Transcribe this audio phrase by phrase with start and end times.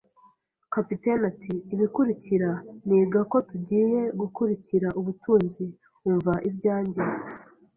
[0.73, 2.49] Kapiteni ati: "Ibikurikira,
[2.87, 5.63] niga ko tugiye gukurikira ubutunzi-
[6.09, 7.01] umva ibyanjye